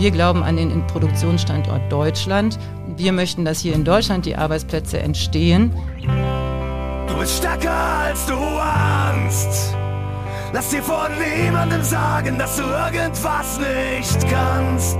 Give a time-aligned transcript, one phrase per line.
[0.00, 2.58] Wir glauben an den Produktionsstandort Deutschland.
[2.96, 5.74] Wir möchten, dass hier in Deutschland die Arbeitsplätze entstehen.
[7.06, 9.76] Du bist stärker als du ahnst.
[10.54, 14.96] Lass dir von niemandem sagen, dass du irgendwas nicht kannst.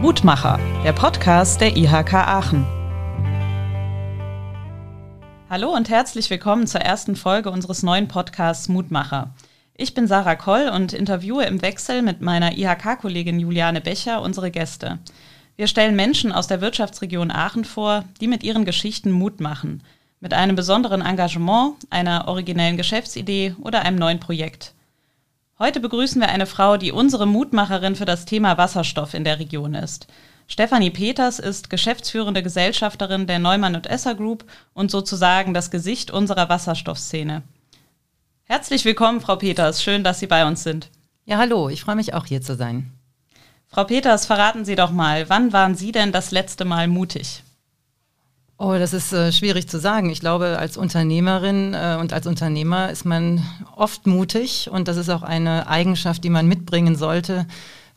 [0.00, 2.64] Mutmacher, der Podcast der IHK Aachen.
[5.50, 9.34] Hallo und herzlich willkommen zur ersten Folge unseres neuen Podcasts Mutmacher.
[9.76, 15.00] Ich bin Sarah Koll und interviewe im Wechsel mit meiner IHK-Kollegin Juliane Becher unsere Gäste.
[15.56, 19.82] Wir stellen Menschen aus der Wirtschaftsregion Aachen vor, die mit ihren Geschichten Mut machen.
[20.20, 24.74] Mit einem besonderen Engagement, einer originellen Geschäftsidee oder einem neuen Projekt.
[25.58, 29.74] Heute begrüßen wir eine Frau, die unsere Mutmacherin für das Thema Wasserstoff in der Region
[29.74, 30.06] ist.
[30.46, 36.48] Stefanie Peters ist geschäftsführende Gesellschafterin der Neumann und Esser Group und sozusagen das Gesicht unserer
[36.48, 37.42] Wasserstoffszene.
[38.54, 39.82] Herzlich willkommen, Frau Peters.
[39.82, 40.88] Schön, dass Sie bei uns sind.
[41.24, 42.92] Ja, hallo, ich freue mich auch hier zu sein.
[43.66, 47.42] Frau Peters, verraten Sie doch mal, wann waren Sie denn das letzte Mal mutig?
[48.56, 50.08] Oh, das ist äh, schwierig zu sagen.
[50.08, 53.42] Ich glaube, als Unternehmerin äh, und als Unternehmer ist man
[53.74, 57.48] oft mutig und das ist auch eine Eigenschaft, die man mitbringen sollte,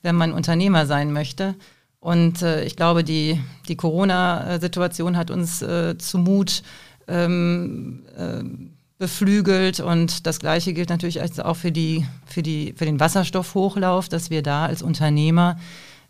[0.02, 1.54] wenn man Unternehmer sein möchte.
[2.00, 6.64] Und äh, ich glaube, die, die Corona-Situation hat uns äh, zu Mut
[7.08, 13.00] ähm, äh, beflügelt und das Gleiche gilt natürlich auch für, die, für, die, für den
[13.00, 15.58] Wasserstoffhochlauf, dass wir da als Unternehmer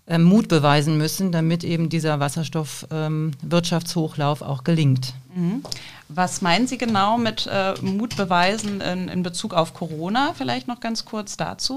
[0.08, 5.14] ähm, Mut beweisen müssen, damit eben dieser Wasserstoffwirtschaftshochlauf ähm, auch gelingt.
[5.36, 5.64] Mhm.
[6.08, 10.34] Was meinen Sie genau mit äh, Mut beweisen in, in Bezug auf Corona?
[10.38, 11.76] Vielleicht noch ganz kurz dazu.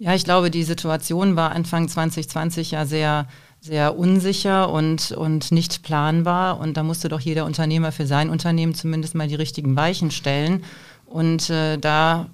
[0.00, 3.26] Ja, ich glaube, die Situation war Anfang 2020 ja sehr
[3.60, 6.58] sehr unsicher und, und nicht planbar.
[6.58, 10.64] Und da musste doch jeder Unternehmer für sein Unternehmen zumindest mal die richtigen Weichen stellen.
[11.06, 12.26] Und äh, da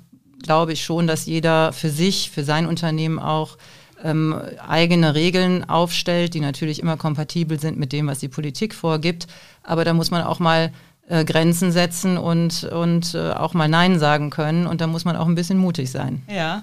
[0.42, 3.58] glaube ich schon, dass jeder für sich, für sein Unternehmen auch
[4.04, 9.27] ähm, eigene Regeln aufstellt, die natürlich immer kompatibel sind mit dem, was die Politik vorgibt.
[9.62, 10.72] Aber da muss man auch mal
[11.08, 14.66] äh, Grenzen setzen und, und äh, auch mal Nein sagen können.
[14.66, 16.22] Und da muss man auch ein bisschen mutig sein.
[16.28, 16.62] Ja.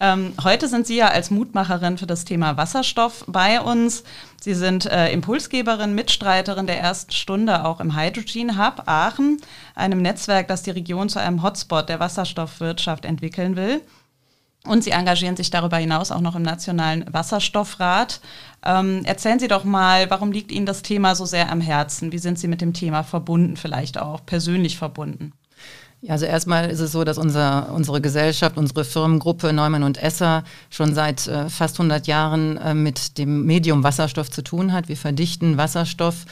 [0.00, 4.04] Ähm, heute sind Sie ja als Mutmacherin für das Thema Wasserstoff bei uns.
[4.40, 9.40] Sie sind äh, Impulsgeberin, Mitstreiterin der ersten Stunde auch im Hydrogen Hub Aachen,
[9.74, 13.80] einem Netzwerk, das die Region zu einem Hotspot der Wasserstoffwirtschaft entwickeln will.
[14.64, 18.20] Und Sie engagieren sich darüber hinaus auch noch im Nationalen Wasserstoffrat.
[18.64, 22.12] Ähm, erzählen Sie doch mal, warum liegt Ihnen das Thema so sehr am Herzen?
[22.12, 25.32] Wie sind Sie mit dem Thema verbunden, vielleicht auch persönlich verbunden?
[26.00, 30.44] Ja, also erstmal ist es so, dass unser, unsere Gesellschaft, unsere Firmengruppe Neumann und Esser
[30.70, 34.88] schon seit äh, fast 100 Jahren äh, mit dem Medium Wasserstoff zu tun hat.
[34.88, 36.26] Wir verdichten Wasserstoff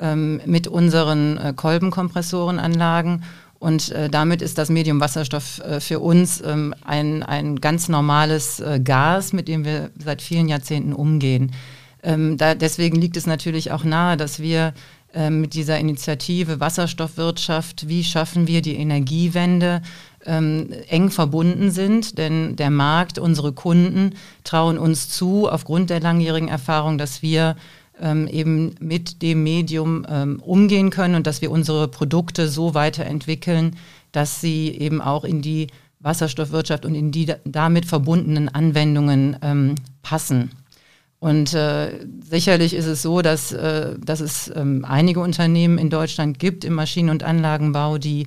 [0.00, 3.22] ähm, mit unseren äh, Kolbenkompressorenanlagen
[3.60, 8.58] und äh, damit ist das Medium Wasserstoff äh, für uns ähm, ein, ein ganz normales
[8.58, 11.52] äh, Gas, mit dem wir seit vielen Jahrzehnten umgehen.
[12.02, 14.74] Ähm, da, deswegen liegt es natürlich auch nahe, dass wir
[15.30, 19.82] mit dieser Initiative Wasserstoffwirtschaft, wie schaffen wir die Energiewende,
[20.24, 24.14] ähm, eng verbunden sind, denn der Markt, unsere Kunden
[24.44, 27.56] trauen uns zu, aufgrund der langjährigen Erfahrung, dass wir
[28.00, 33.76] ähm, eben mit dem Medium ähm, umgehen können und dass wir unsere Produkte so weiterentwickeln,
[34.12, 35.68] dass sie eben auch in die
[36.00, 40.50] Wasserstoffwirtschaft und in die damit verbundenen Anwendungen ähm, passen.
[41.22, 46.40] Und äh, sicherlich ist es so, dass, äh, dass es ähm, einige Unternehmen in Deutschland
[46.40, 48.26] gibt im Maschinen- und Anlagenbau, die,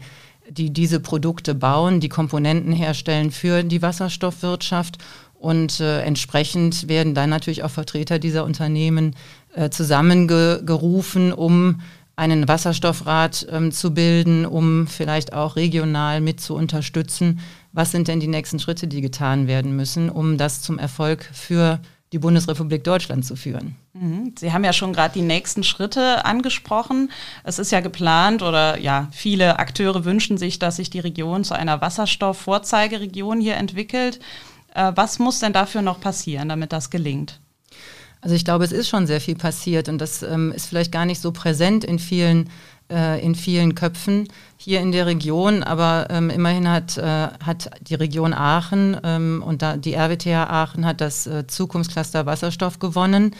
[0.49, 4.99] die diese Produkte bauen, die Komponenten herstellen für die Wasserstoffwirtschaft.
[5.33, 9.17] Und äh, entsprechend werden dann natürlich auch Vertreter dieser Unternehmen
[9.55, 11.81] äh, zusammengerufen, um
[12.15, 17.41] einen Wasserstoffrat ähm, zu bilden, um vielleicht auch regional mit zu unterstützen.
[17.73, 21.81] Was sind denn die nächsten Schritte, die getan werden müssen, um das zum Erfolg für
[22.15, 23.75] die Bundesrepublik Deutschland zu führen.
[23.91, 24.33] Mhm.
[24.39, 27.11] Sie haben ja schon gerade die nächsten Schritte angesprochen.
[27.43, 31.55] Es ist ja geplant oder ja, viele Akteure wünschen sich, dass sich die Region zu
[31.55, 34.21] einer Wasserstoff-Vorzeigeregion hier entwickelt.
[34.73, 37.41] Äh, was muss denn dafür noch passieren, damit das gelingt?
[38.21, 41.05] Also ich glaube, es ist schon sehr viel passiert und das ähm, ist vielleicht gar
[41.05, 42.49] nicht so präsent in vielen
[42.91, 44.27] äh, in vielen Köpfen
[44.57, 49.61] hier in der Region, aber ähm, immerhin hat, äh, hat die Region Aachen ähm, und
[49.61, 53.35] da, die RWTH Aachen hat das äh, Zukunftscluster Wasserstoff gewonnen.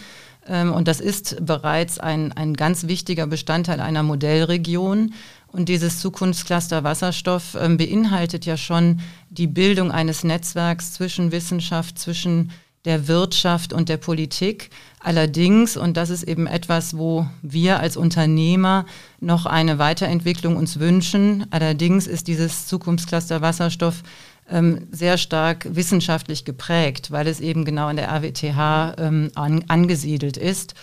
[0.47, 5.13] Ähm, und das ist bereits ein, ein ganz wichtiger Bestandteil einer Modellregion.
[5.47, 8.99] Und dieses Zukunftscluster Wasserstoff ähm, beinhaltet ja schon
[9.29, 12.51] die Bildung eines Netzwerks zwischen Wissenschaft, zwischen
[12.85, 14.69] der Wirtschaft und der Politik.
[14.99, 18.85] Allerdings, und das ist eben etwas, wo wir als Unternehmer
[19.19, 24.03] noch eine Weiterentwicklung uns wünschen, allerdings ist dieses Zukunftscluster Wasserstoff
[24.49, 30.37] ähm, sehr stark wissenschaftlich geprägt, weil es eben genau an der RWTH ähm, an, angesiedelt
[30.37, 30.75] ist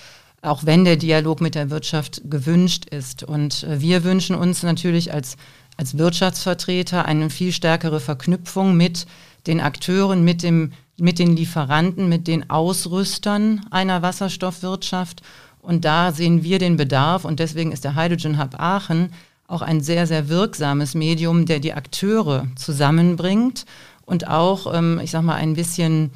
[0.43, 3.23] auch wenn der Dialog mit der Wirtschaft gewünscht ist.
[3.23, 5.37] Und äh, wir wünschen uns natürlich als,
[5.77, 9.07] als Wirtschaftsvertreter eine viel stärkere Verknüpfung mit
[9.47, 15.23] den Akteuren, mit, dem, mit den Lieferanten, mit den Ausrüstern einer Wasserstoffwirtschaft.
[15.61, 19.13] Und da sehen wir den Bedarf und deswegen ist der Hydrogen Hub Aachen
[19.47, 23.67] auch ein sehr, sehr wirksames Medium, der die Akteure zusammenbringt
[24.05, 26.11] und auch, ähm, ich sag mal, ein bisschen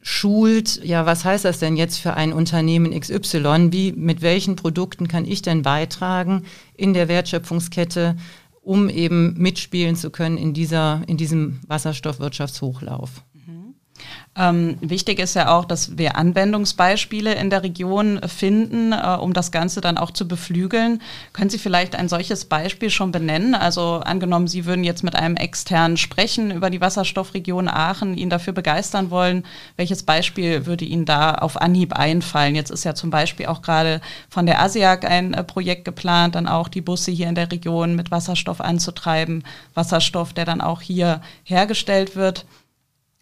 [0.00, 3.68] schult, ja, was heißt das denn jetzt für ein Unternehmen XY?
[3.70, 6.44] Wie, mit welchen Produkten kann ich denn beitragen
[6.76, 8.16] in der Wertschöpfungskette,
[8.62, 13.22] um eben mitspielen zu können in dieser, in diesem Wasserstoffwirtschaftshochlauf?
[14.34, 19.52] Ähm, wichtig ist ja auch, dass wir Anwendungsbeispiele in der Region finden, äh, um das
[19.52, 21.02] Ganze dann auch zu beflügeln.
[21.34, 23.54] Können Sie vielleicht ein solches Beispiel schon benennen?
[23.54, 28.54] Also angenommen, Sie würden jetzt mit einem externen sprechen über die Wasserstoffregion Aachen, ihn dafür
[28.54, 29.44] begeistern wollen.
[29.76, 32.54] Welches Beispiel würde Ihnen da auf Anhieb einfallen?
[32.54, 34.00] Jetzt ist ja zum Beispiel auch gerade
[34.30, 37.96] von der ASIAC ein äh, Projekt geplant, dann auch die Busse hier in der Region
[37.96, 39.44] mit Wasserstoff anzutreiben.
[39.74, 42.46] Wasserstoff, der dann auch hier hergestellt wird.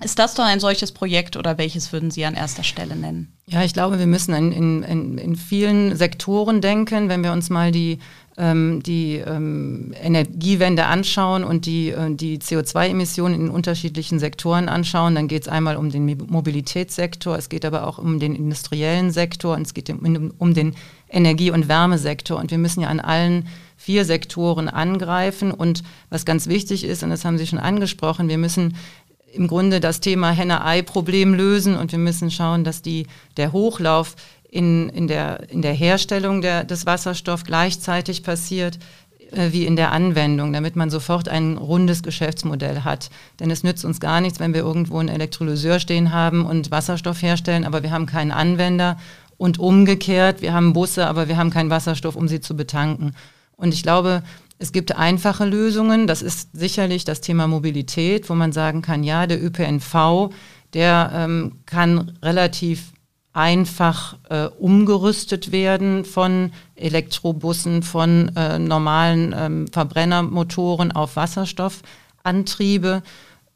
[0.03, 3.37] Ist das doch ein solches Projekt oder welches würden Sie an erster Stelle nennen?
[3.47, 7.71] Ja, ich glaube, wir müssen in, in, in vielen Sektoren denken, wenn wir uns mal
[7.71, 7.99] die,
[8.39, 15.29] ähm, die ähm, Energiewende anschauen und die, äh, die CO2-Emissionen in unterschiedlichen Sektoren anschauen, dann
[15.29, 19.63] geht es einmal um den Mobilitätssektor, es geht aber auch um den industriellen Sektor und
[19.63, 20.75] es geht um, um den
[21.11, 22.39] Energie- und Wärmesektor.
[22.39, 25.51] Und wir müssen ja an allen vier Sektoren angreifen.
[25.51, 28.77] Und was ganz wichtig ist, und das haben Sie schon angesprochen, wir müssen
[29.33, 33.07] im Grunde das Thema Henne-Ei-Problem lösen und wir müssen schauen, dass die,
[33.37, 34.17] der Hochlauf
[34.51, 38.79] in, in, der, in der Herstellung der, des Wasserstoffs gleichzeitig passiert
[39.33, 43.11] äh, wie in der Anwendung, damit man sofort ein rundes Geschäftsmodell hat.
[43.39, 47.23] Denn es nützt uns gar nichts, wenn wir irgendwo einen Elektrolyseur stehen haben und Wasserstoff
[47.23, 48.99] herstellen, aber wir haben keinen Anwender
[49.37, 53.15] und umgekehrt, wir haben Busse, aber wir haben keinen Wasserstoff, um sie zu betanken.
[53.57, 54.23] Und ich glaube,
[54.61, 56.07] es gibt einfache Lösungen.
[56.07, 60.31] Das ist sicherlich das Thema Mobilität, wo man sagen kann, ja, der ÖPNV,
[60.75, 62.93] der ähm, kann relativ
[63.33, 73.03] einfach äh, umgerüstet werden von Elektrobussen, von äh, normalen ähm, Verbrennermotoren auf Wasserstoffantriebe.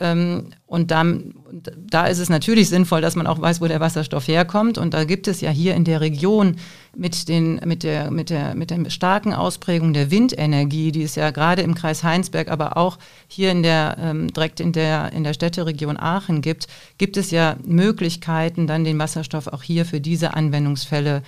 [0.04, 1.34] Ähm, und dann,
[1.76, 4.76] da ist es natürlich sinnvoll, dass man auch weiß, wo der Wasserstoff herkommt.
[4.76, 6.56] Und da gibt es ja hier in der Region
[6.94, 11.30] mit, den, mit, der, mit, der, mit der starken Ausprägung der Windenergie, die es ja
[11.30, 12.98] gerade im Kreis Heinsberg, aber auch
[13.28, 16.66] hier in der, ähm, direkt in der, in der Städteregion Aachen gibt,
[16.98, 21.22] gibt es ja Möglichkeiten, dann den Wasserstoff auch hier für diese Anwendungsfälle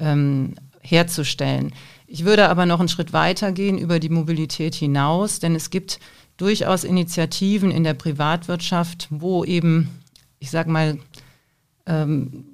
[0.00, 1.72] ähm, herzustellen.
[2.08, 6.00] Ich würde aber noch einen Schritt weiter gehen über die Mobilität hinaus, denn es gibt
[6.36, 9.88] durchaus Initiativen in der Privatwirtschaft, wo eben,
[10.38, 10.98] ich sage mal,
[11.86, 12.44] ähm,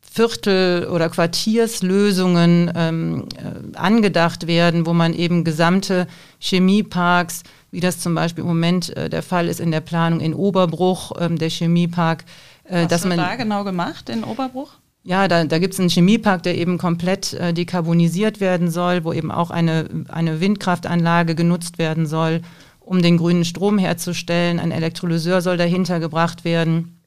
[0.00, 6.06] Viertel- oder Quartierslösungen ähm, äh, angedacht werden, wo man eben gesamte
[6.38, 7.42] Chemieparks,
[7.72, 11.10] wie das zum Beispiel im Moment äh, der Fall ist in der Planung in Oberbruch,
[11.18, 12.24] ähm, der Chemiepark,
[12.62, 14.74] äh, Was dass man da genau gemacht in Oberbruch?
[15.06, 19.12] Ja, da, da gibt es einen Chemiepark, der eben komplett äh, dekarbonisiert werden soll, wo
[19.12, 22.40] eben auch eine, eine Windkraftanlage genutzt werden soll,
[22.80, 24.58] um den grünen Strom herzustellen.
[24.58, 26.98] Ein Elektrolyseur soll dahinter gebracht werden.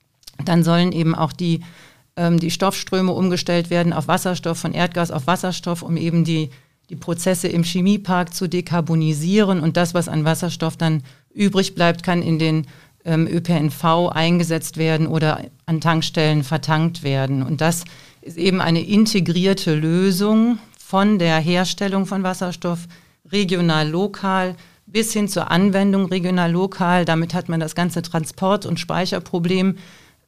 [0.45, 1.61] Dann sollen eben auch die,
[2.15, 6.51] ähm, die Stoffströme umgestellt werden auf Wasserstoff, von Erdgas auf Wasserstoff, um eben die,
[6.91, 9.59] die Prozesse im Chemiepark zu dekarbonisieren.
[9.59, 11.01] Und das, was an Wasserstoff dann
[11.33, 12.67] übrig bleibt, kann in den
[13.07, 17.43] ÖPNV eingesetzt werden oder an Tankstellen vertankt werden.
[17.43, 17.85] Und das
[18.21, 22.87] ist eben eine integrierte Lösung von der Herstellung von Wasserstoff
[23.31, 27.05] regional, lokal bis hin zur Anwendung regional, lokal.
[27.05, 29.77] Damit hat man das ganze Transport- und Speicherproblem,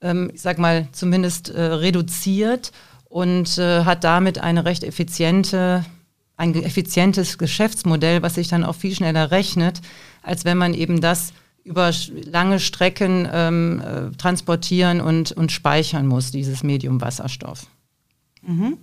[0.01, 2.71] ähm, ich sag mal, zumindest äh, reduziert
[3.05, 5.85] und äh, hat damit eine recht effiziente
[6.39, 9.81] ein effizientes Geschäftsmodell, was sich dann auch viel schneller rechnet,
[10.23, 11.33] als wenn man eben das
[11.69, 11.91] über
[12.25, 17.67] lange Strecken ähm, äh, transportieren und, und speichern muss, dieses Medium Wasserstoff.
[18.41, 18.79] Mhm.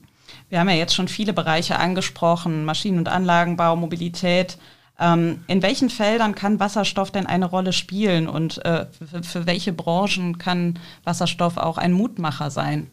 [0.48, 4.56] Wir haben ja jetzt schon viele Bereiche angesprochen, Maschinen- und Anlagenbau, Mobilität.
[5.00, 9.72] Ähm, in welchen Feldern kann Wasserstoff denn eine Rolle spielen und äh, für, für welche
[9.72, 12.88] Branchen kann Wasserstoff auch ein Mutmacher sein?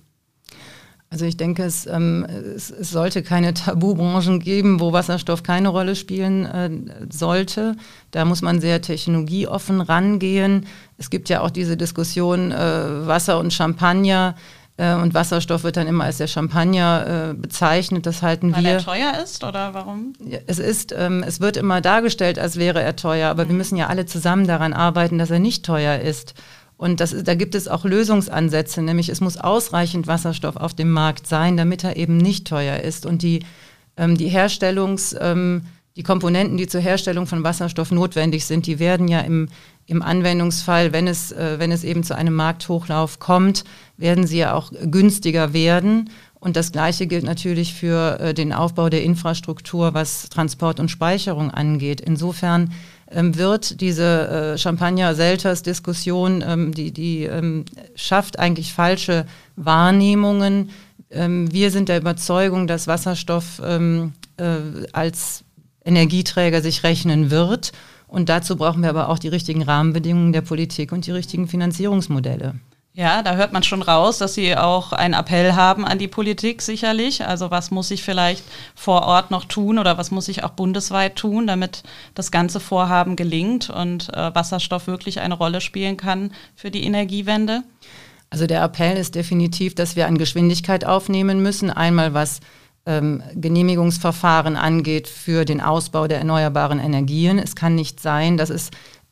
[1.14, 5.96] Also ich denke, es, ähm, es, es, sollte keine Tabubranchen geben, wo Wasserstoff keine Rolle
[5.96, 6.72] spielen äh,
[7.12, 7.76] sollte.
[8.10, 10.66] Da muss man sehr technologieoffen rangehen.
[10.98, 12.56] Es gibt ja auch diese Diskussion äh,
[13.06, 14.34] Wasser und Champagner.
[14.78, 18.08] Äh, und Wasserstoff wird dann immer als der Champagner äh, bezeichnet.
[18.08, 18.72] Das halten Weil wir.
[18.72, 20.14] er teuer ist oder warum?
[20.48, 23.86] Es ist, ähm, es wird immer dargestellt, als wäre er teuer, aber wir müssen ja
[23.86, 26.34] alle zusammen daran arbeiten, dass er nicht teuer ist.
[26.84, 31.28] Und das, da gibt es auch Lösungsansätze, nämlich es muss ausreichend Wasserstoff auf dem Markt
[31.28, 33.06] sein, damit er eben nicht teuer ist.
[33.06, 33.40] Und die,
[33.96, 35.62] ähm, die Herstellungs, ähm,
[35.96, 39.48] die Komponenten, die zur Herstellung von Wasserstoff notwendig sind, die werden ja im,
[39.86, 43.64] im Anwendungsfall, wenn es, äh, wenn es eben zu einem Markthochlauf kommt,
[43.96, 46.10] werden sie ja auch günstiger werden.
[46.42, 51.50] Und das Gleiche gilt natürlich für äh, den Aufbau der Infrastruktur, was Transport und Speicherung
[51.50, 52.02] angeht.
[52.02, 52.74] Insofern
[53.14, 57.66] ähm, wird diese äh, Champagner-Selters-Diskussion, ähm, die, die ähm,
[57.96, 60.72] schafft eigentlich falsche Wahrnehmungen.
[61.12, 64.58] Ähm, wir sind der Überzeugung, dass Wasserstoff ähm, äh,
[64.92, 65.44] als
[65.86, 67.72] Energieträger sich rechnen wird.
[68.08, 72.56] Und dazu brauchen wir aber auch die richtigen Rahmenbedingungen der Politik und die richtigen Finanzierungsmodelle.
[72.96, 76.62] Ja, da hört man schon raus, dass Sie auch einen Appell haben an die Politik
[76.62, 77.26] sicherlich.
[77.26, 78.44] Also was muss ich vielleicht
[78.76, 81.82] vor Ort noch tun oder was muss ich auch bundesweit tun, damit
[82.14, 87.64] das ganze Vorhaben gelingt und äh, Wasserstoff wirklich eine Rolle spielen kann für die Energiewende?
[88.30, 91.72] Also der Appell ist definitiv, dass wir an Geschwindigkeit aufnehmen müssen.
[91.72, 92.42] Einmal was
[92.86, 97.40] ähm, Genehmigungsverfahren angeht für den Ausbau der erneuerbaren Energien.
[97.40, 98.70] Es kann nicht sein, dass es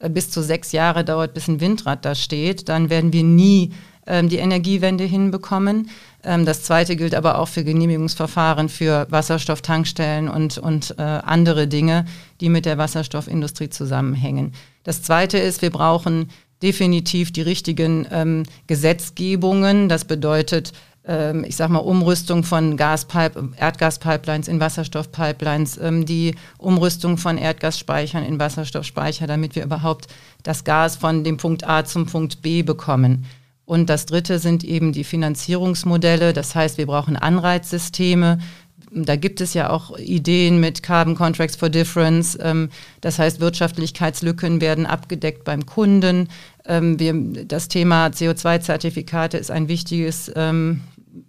[0.10, 2.70] bis zu sechs Jahre dauert, bis ein Windrad da steht.
[2.70, 3.72] Dann werden wir nie
[4.08, 5.90] ähm, die Energiewende hinbekommen.
[6.24, 12.06] Ähm, das Zweite gilt aber auch für Genehmigungsverfahren für Wasserstofftankstellen und, und äh, andere Dinge,
[12.40, 14.54] die mit der Wasserstoffindustrie zusammenhängen.
[14.84, 16.30] Das Zweite ist, wir brauchen
[16.62, 19.90] definitiv die richtigen ähm, Gesetzgebungen.
[19.90, 20.74] Das bedeutet,
[21.06, 28.24] ähm, ich sage mal, Umrüstung von Gaspipe, Erdgaspipelines in Wasserstoffpipelines, ähm, die Umrüstung von Erdgasspeichern
[28.24, 30.08] in Wasserstoffspeicher, damit wir überhaupt
[30.44, 33.26] das Gas von dem Punkt A zum Punkt B bekommen.
[33.66, 36.34] Und das Dritte sind eben die Finanzierungsmodelle.
[36.34, 38.40] Das heißt, wir brauchen Anreizsysteme.
[38.94, 42.38] Da gibt es ja auch Ideen mit Carbon Contracts for Difference.
[42.42, 46.28] Ähm, das heißt, Wirtschaftlichkeitslücken werden abgedeckt beim Kunden.
[46.66, 47.14] Ähm, wir,
[47.46, 50.82] das Thema CO2-Zertifikate ist ein wichtiges ähm,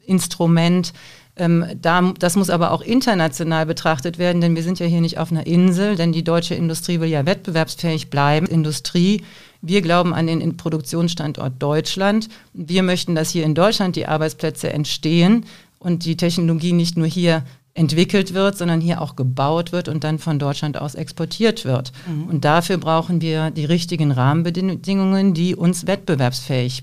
[0.06, 0.92] Instrument.
[1.34, 5.18] Ähm, da, das muss aber auch international betrachtet werden, denn wir sind ja hier nicht
[5.18, 8.46] auf einer Insel, denn die deutsche Industrie will ja wettbewerbsfähig bleiben.
[8.46, 9.22] Industrie,
[9.62, 12.28] wir glauben an den Produktionsstandort Deutschland.
[12.52, 15.46] Wir möchten, dass hier in Deutschland die Arbeitsplätze entstehen
[15.78, 17.44] und die Technologie nicht nur hier
[17.74, 21.92] entwickelt wird, sondern hier auch gebaut wird und dann von Deutschland aus exportiert wird.
[22.28, 26.82] Und dafür brauchen wir die richtigen Rahmenbedingungen, die uns wettbewerbsfähig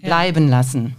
[0.00, 0.96] bleiben lassen.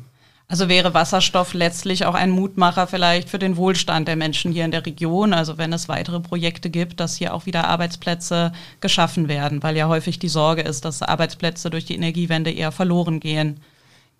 [0.49, 4.71] Also wäre Wasserstoff letztlich auch ein Mutmacher vielleicht für den Wohlstand der Menschen hier in
[4.71, 9.61] der Region, also wenn es weitere Projekte gibt, dass hier auch wieder Arbeitsplätze geschaffen werden,
[9.61, 13.59] weil ja häufig die Sorge ist, dass Arbeitsplätze durch die Energiewende eher verloren gehen.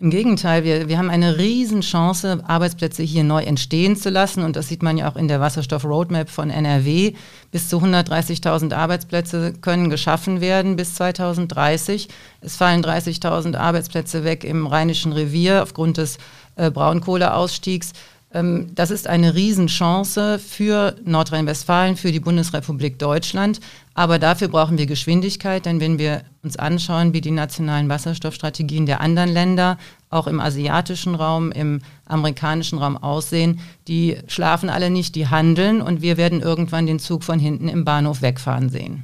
[0.00, 4.44] Im Gegenteil, wir, wir haben eine Riesenchance, Arbeitsplätze hier neu entstehen zu lassen.
[4.44, 7.14] Und das sieht man ja auch in der Wasserstoff-Roadmap von NRW.
[7.50, 12.08] Bis zu 130.000 Arbeitsplätze können geschaffen werden bis 2030.
[12.40, 16.18] Es fallen 30.000 Arbeitsplätze weg im Rheinischen Revier aufgrund des
[16.54, 17.92] äh, Braunkohleausstiegs.
[18.32, 23.58] Ähm, das ist eine Riesenchance für Nordrhein-Westfalen, für die Bundesrepublik Deutschland.
[23.98, 29.00] Aber dafür brauchen wir Geschwindigkeit, denn wenn wir uns anschauen, wie die nationalen Wasserstoffstrategien der
[29.00, 29.76] anderen Länder,
[30.08, 36.00] auch im asiatischen Raum, im amerikanischen Raum aussehen, die schlafen alle nicht, die handeln und
[36.00, 39.02] wir werden irgendwann den Zug von hinten im Bahnhof wegfahren sehen.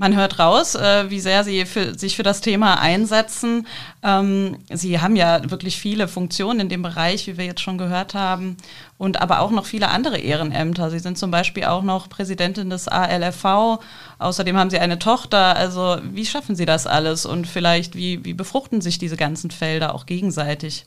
[0.00, 3.66] Man hört raus, äh, wie sehr Sie für, sich für das Thema einsetzen.
[4.02, 8.14] Ähm, Sie haben ja wirklich viele Funktionen in dem Bereich, wie wir jetzt schon gehört
[8.14, 8.56] haben,
[8.96, 10.90] und aber auch noch viele andere Ehrenämter.
[10.90, 13.78] Sie sind zum Beispiel auch noch Präsidentin des ALFV.
[14.18, 15.54] Außerdem haben Sie eine Tochter.
[15.54, 19.94] Also wie schaffen Sie das alles und vielleicht wie, wie befruchten sich diese ganzen Felder
[19.94, 20.86] auch gegenseitig?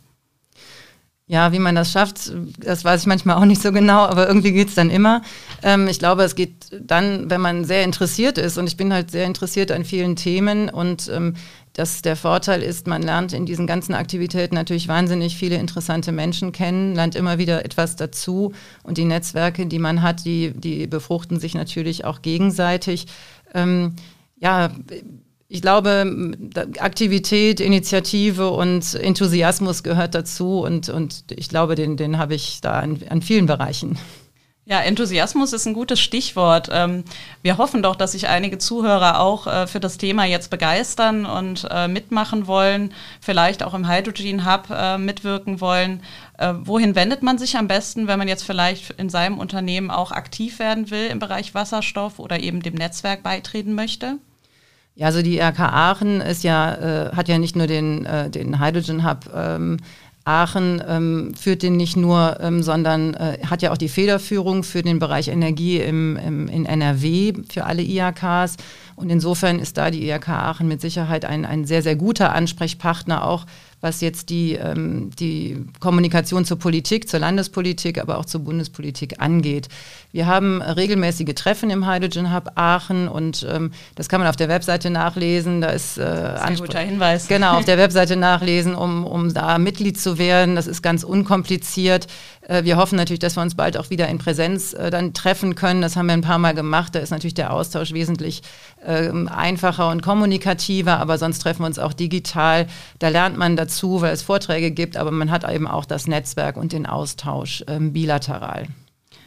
[1.25, 4.51] Ja, wie man das schafft, das weiß ich manchmal auch nicht so genau, aber irgendwie
[4.51, 5.21] geht's dann immer.
[5.61, 9.09] Ähm, ich glaube, es geht dann, wenn man sehr interessiert ist und ich bin halt
[9.09, 11.35] sehr interessiert an vielen Themen und ähm,
[11.71, 16.51] dass der Vorteil ist, man lernt in diesen ganzen Aktivitäten natürlich wahnsinnig viele interessante Menschen
[16.51, 18.51] kennen, lernt immer wieder etwas dazu
[18.83, 23.07] und die Netzwerke, die man hat, die, die befruchten sich natürlich auch gegenseitig.
[23.53, 23.95] Ähm,
[24.39, 24.71] ja,
[25.53, 26.31] ich glaube,
[26.79, 32.79] Aktivität, Initiative und Enthusiasmus gehört dazu und, und ich glaube, den, den habe ich da
[32.79, 33.99] an, an vielen Bereichen.
[34.65, 36.69] Ja, Enthusiasmus ist ein gutes Stichwort.
[36.71, 37.03] Ähm,
[37.43, 41.67] wir hoffen doch, dass sich einige Zuhörer auch äh, für das Thema jetzt begeistern und
[41.69, 42.91] äh, mitmachen wollen,
[43.21, 46.01] vielleicht auch im Hydrogen Hub äh, mitwirken wollen.
[46.63, 50.57] Wohin wendet man sich am besten, wenn man jetzt vielleicht in seinem Unternehmen auch aktiv
[50.57, 54.17] werden will im Bereich Wasserstoff oder eben dem Netzwerk beitreten möchte?
[54.95, 58.59] Ja, also die RK Aachen ist ja, äh, hat ja nicht nur den, äh, den
[58.59, 59.77] Hydrogen Hub ähm,
[60.25, 64.81] Aachen ähm, führt den nicht nur, ähm, sondern äh, hat ja auch die Federführung für
[64.81, 68.55] den Bereich Energie im, im, in NRW für alle IHKs.
[68.95, 73.25] Und insofern ist da die IHK Aachen mit Sicherheit ein, ein sehr, sehr guter Ansprechpartner
[73.25, 73.45] auch
[73.83, 79.67] was jetzt die, ähm, die Kommunikation zur Politik, zur Landespolitik, aber auch zur Bundespolitik angeht.
[80.13, 84.47] Wir haben regelmäßige Treffen im Hydrogen Hub Aachen und ähm, das kann man auf der
[84.47, 85.59] Webseite nachlesen.
[85.59, 87.27] Da ist äh, ein guter Hinweis.
[87.27, 90.55] Genau, auf der Webseite nachlesen, um, um da Mitglied zu werden.
[90.55, 92.07] Das ist ganz unkompliziert.
[92.47, 95.55] Äh, wir hoffen natürlich, dass wir uns bald auch wieder in Präsenz äh, dann treffen
[95.55, 95.81] können.
[95.81, 96.95] Das haben wir ein paar Mal gemacht.
[96.95, 98.41] Da ist natürlich der Austausch wesentlich
[98.85, 102.67] äh, einfacher und kommunikativer, aber sonst treffen wir uns auch digital.
[102.99, 106.07] Da lernt man dazu dazu, weil es Vorträge gibt, aber man hat eben auch das
[106.07, 108.67] Netzwerk und den Austausch ähm, bilateral.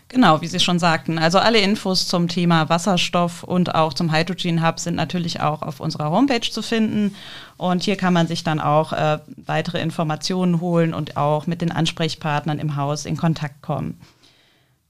[0.09, 1.19] Genau, wie Sie schon sagten.
[1.19, 5.81] Also alle Infos zum Thema Wasserstoff und auch zum Hydrogen Hub sind natürlich auch auf
[5.81, 7.17] unserer Homepage zu finden.
[7.57, 11.73] Und hier kann man sich dann auch äh, weitere Informationen holen und auch mit den
[11.73, 13.99] Ansprechpartnern im Haus in Kontakt kommen.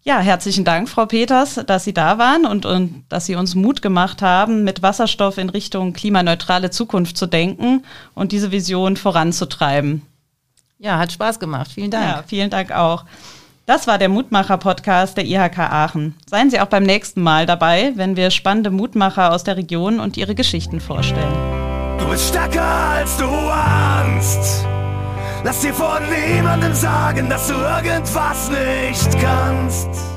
[0.03, 3.83] Ja, herzlichen Dank, Frau Peters, dass Sie da waren und, und dass Sie uns Mut
[3.83, 10.03] gemacht haben, mit Wasserstoff in Richtung klimaneutrale Zukunft zu denken und diese Vision voranzutreiben.
[10.79, 11.73] Ja, hat Spaß gemacht.
[11.73, 12.07] Vielen Dank.
[12.07, 13.05] Ja, vielen Dank auch.
[13.67, 16.15] Das war der Mutmacher-Podcast der IHK Aachen.
[16.31, 20.17] Seien Sie auch beim nächsten Mal dabei, wenn wir spannende Mutmacher aus der Region und
[20.17, 21.35] ihre Geschichten vorstellen.
[21.99, 24.65] Du bist stärker als du ahnst.
[25.43, 30.16] Lass dir von niemandem sagen, dass du irgendwas nicht kannst.